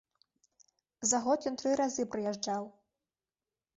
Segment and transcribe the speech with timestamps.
[1.11, 2.63] За год ён тры разы прыязджаў.